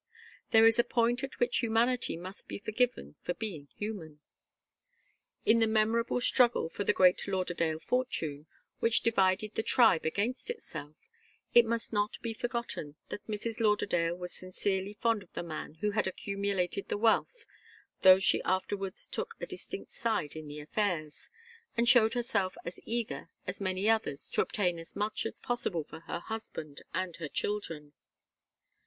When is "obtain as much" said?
24.41-25.27